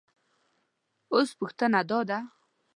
اوس 1.13 1.29
پوښتنه 1.39 1.79
دا 1.89 1.99
ده 2.09 2.19